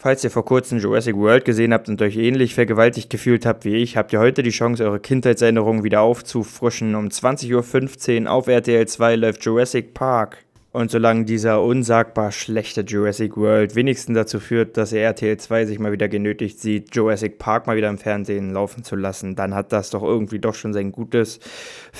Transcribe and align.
Falls 0.00 0.22
ihr 0.22 0.30
vor 0.30 0.44
kurzem 0.44 0.78
Jurassic 0.78 1.16
World 1.16 1.44
gesehen 1.44 1.74
habt 1.74 1.88
und 1.88 2.00
euch 2.00 2.16
ähnlich 2.16 2.54
vergewaltigt 2.54 3.10
gefühlt 3.10 3.44
habt 3.44 3.64
wie 3.64 3.74
ich, 3.74 3.96
habt 3.96 4.12
ihr 4.12 4.20
heute 4.20 4.44
die 4.44 4.50
Chance, 4.50 4.84
eure 4.84 5.00
Kindheitserinnerungen 5.00 5.82
wieder 5.82 6.02
aufzufrischen. 6.02 6.94
Um 6.94 7.08
20.15 7.08 8.22
Uhr 8.22 8.30
auf 8.30 8.46
RTL 8.46 8.86
2 8.86 9.16
läuft 9.16 9.44
Jurassic 9.44 9.94
Park. 9.94 10.44
Und 10.78 10.92
solange 10.92 11.24
dieser 11.24 11.60
unsagbar 11.60 12.30
schlechte 12.30 12.82
Jurassic 12.82 13.36
World 13.36 13.74
wenigstens 13.74 14.14
dazu 14.14 14.38
führt, 14.38 14.76
dass 14.76 14.92
RTL 14.92 15.36
2 15.36 15.66
sich 15.66 15.80
mal 15.80 15.90
wieder 15.90 16.06
genötigt 16.06 16.60
sieht, 16.60 16.94
Jurassic 16.94 17.40
Park 17.40 17.66
mal 17.66 17.76
wieder 17.76 17.88
im 17.88 17.98
Fernsehen 17.98 18.52
laufen 18.52 18.84
zu 18.84 18.94
lassen, 18.94 19.34
dann 19.34 19.56
hat 19.56 19.72
das 19.72 19.90
doch 19.90 20.04
irgendwie 20.04 20.38
doch 20.38 20.54
schon 20.54 20.72
sein 20.72 20.92
gutes 20.92 21.40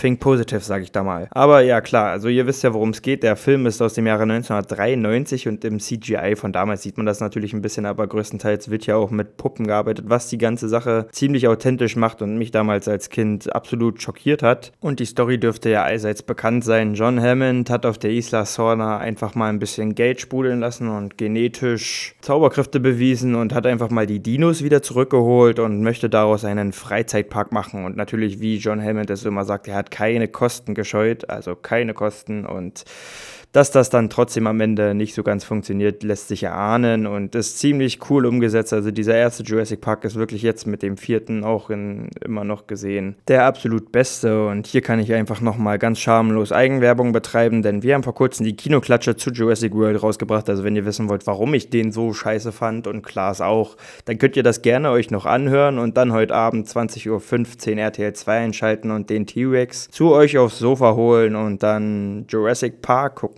Think 0.01 0.21
Positive, 0.21 0.61
sag 0.61 0.83
ich 0.83 0.93
da 0.93 1.03
mal. 1.03 1.27
Aber 1.33 1.63
ja, 1.63 1.81
klar, 1.81 2.11
also 2.11 2.29
ihr 2.29 2.47
wisst 2.47 2.63
ja, 2.63 2.73
worum 2.73 2.91
es 2.91 3.03
geht. 3.03 3.25
Der 3.25 3.35
Film 3.35 3.67
ist 3.67 3.83
aus 3.83 3.95
dem 3.95 4.07
Jahre 4.07 4.23
1993 4.23 5.49
und 5.49 5.65
im 5.65 5.81
CGI 5.81 6.37
von 6.37 6.53
damals 6.53 6.85
sieht 6.85 6.99
man 6.99 7.07
das 7.07 7.19
natürlich 7.19 7.55
ein 7.55 7.63
bisschen, 7.63 7.85
aber 7.85 8.07
größtenteils 8.07 8.71
wird 8.71 8.87
ja 8.87 8.95
auch 8.95 9.11
mit 9.11 9.39
Puppen 9.39 9.67
gearbeitet, 9.67 10.05
was 10.09 10.29
die 10.29 10.39
ganze 10.39 10.69
Sache 10.69 11.09
ziemlich 11.11 11.49
authentisch 11.49 11.97
macht 11.97 12.23
und 12.23 12.39
mich 12.39 12.53
damals 12.53 12.87
als 12.87 13.11
Kind 13.11 13.53
absolut 13.53 14.01
schockiert 14.01 14.45
hat. 14.45 14.71
Und 14.79 15.01
die 15.01 15.07
Story 15.07 15.41
dürfte 15.41 15.69
ja 15.69 15.83
allseits 15.83 16.23
bekannt 16.23 16.63
sein. 16.63 16.95
John 16.95 17.21
Hammond 17.21 17.71
hat 17.71 17.85
auf 17.85 17.99
der 17.99 18.13
Isla 18.13 18.45
Sorna 18.69 18.99
einfach 18.99 19.35
mal 19.35 19.49
ein 19.49 19.59
bisschen 19.59 19.95
Geld 19.95 20.21
sprudeln 20.21 20.61
lassen 20.61 20.89
und 20.91 21.17
genetisch 21.17 22.15
Zauberkräfte 22.21 22.81
bewiesen 22.81 23.35
und 23.35 23.55
hat 23.55 23.67
einfach 23.67 23.89
mal 23.89 24.07
die 24.07 24.21
Dinos 24.21 24.63
wieder 24.63 24.83
zurückgeholt 24.83 25.59
und 25.59 25.83
möchte 25.83 26.11
daraus 26.11 26.45
einen 26.45 26.75
Freizeitpark 26.75 27.51
machen. 27.51 27.87
Und 27.87 27.97
natürlich, 27.97 28.41
wie 28.41 28.59
John 28.59 28.85
Hammond 28.85 29.09
es 29.09 29.25
immer 29.25 29.47
sagt, 29.47 29.69
er 29.69 29.75
hat 29.75 29.91
keine 29.91 30.29
Kosten 30.29 30.75
gescheut, 30.75 31.31
also 31.31 31.57
keine 31.57 31.95
Kosten 31.95 32.45
und 32.45 32.85
dass 33.53 33.71
das 33.71 33.91
dann 33.91 34.11
trotzdem 34.11 34.47
am 34.47 34.61
Ende 34.61 34.95
nicht 34.95 35.15
so 35.15 35.23
ganz 35.23 35.45
funktioniert, 35.45 36.03
lässt 36.03 36.29
sich 36.29 36.43
erahnen 36.43 37.07
und 37.07 37.35
ist 37.35 37.59
ziemlich 37.59 38.11
cool 38.11 38.27
umgesetzt. 38.27 38.73
Also 38.73 38.91
dieser 38.91 39.17
erste 39.17 39.43
Jurassic 39.43 39.81
Park 39.81 40.05
ist 40.05 40.17
wirklich 40.17 40.43
jetzt 40.43 40.67
mit 40.67 40.83
dem 40.83 40.97
vierten 40.97 41.45
auch 41.45 41.71
in, 41.71 42.11
immer 42.25 42.45
noch 42.45 42.67
gesehen 42.67 43.17
der 43.29 43.45
absolut 43.45 43.93
beste 43.93 44.47
und 44.47 44.67
hier 44.67 44.81
kann 44.81 44.99
ich 44.99 45.13
einfach 45.13 45.41
nochmal 45.41 45.79
ganz 45.79 45.99
schamlos 45.99 46.51
Eigenwerbung 46.51 47.13
betreiben, 47.13 47.63
denn 47.63 47.83
wir 47.83 47.95
haben 47.95 48.03
vor 48.03 48.15
kurzem 48.15 48.45
die 48.45 48.57
Kinoklatsche 48.57 49.17
zu 49.17 49.31
Jurassic 49.31 49.75
World 49.75 50.03
rausgebracht. 50.03 50.49
Also 50.49 50.65
wenn 50.65 50.77
ihr 50.77 50.87
wissen 50.87 51.09
wollt, 51.09 51.27
warum 51.27 51.53
ich 51.55 51.71
den 51.71 51.93
so 51.93 52.13
scheiße 52.13 52.53
fand 52.53 52.87
und 52.87 53.03
Klaas 53.03 53.41
auch, 53.41 53.77
dann 54.07 54.19
könnt 54.19 54.37
ihr 54.37 54.43
das 54.43 54.63
gerne 54.63 54.91
euch 54.91 55.11
noch 55.11 55.27
anhören 55.27 55.79
und 55.79 55.97
dann 55.97 56.13
heute 56.13 56.35
Abend 56.35 56.67
20.15 56.67 57.73
Uhr 57.73 57.79
RTL 57.79 58.13
2 58.13 58.39
einschalten 58.39 58.91
und 58.91 59.11
den 59.11 59.27
T-Rex 59.27 59.89
zu 59.91 60.13
euch 60.13 60.39
aufs 60.39 60.59
Sofa 60.59 60.95
holen 60.95 61.37
und 61.37 61.63
dann 61.63 62.25
Jurassic 62.29 62.81
Park 62.83 63.17
gucken. 63.17 63.38